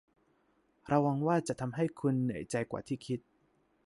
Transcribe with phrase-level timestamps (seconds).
[0.91, 3.19] ระวังว่าจะทำให้คุณเหนื่อยใจกว่าที่คิด